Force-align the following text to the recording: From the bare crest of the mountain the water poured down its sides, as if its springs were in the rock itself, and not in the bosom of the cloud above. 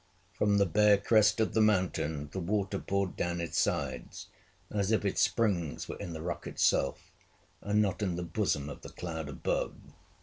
From 0.33 0.57
the 0.57 0.65
bare 0.65 0.97
crest 0.97 1.39
of 1.39 1.53
the 1.53 1.61
mountain 1.61 2.29
the 2.31 2.39
water 2.39 2.79
poured 2.79 3.15
down 3.15 3.39
its 3.39 3.59
sides, 3.59 4.29
as 4.71 4.91
if 4.91 5.05
its 5.05 5.21
springs 5.21 5.87
were 5.87 5.95
in 5.97 6.13
the 6.13 6.23
rock 6.23 6.47
itself, 6.47 7.11
and 7.61 7.83
not 7.83 8.01
in 8.01 8.15
the 8.15 8.23
bosom 8.23 8.67
of 8.67 8.81
the 8.81 8.89
cloud 8.89 9.29
above. 9.29 9.75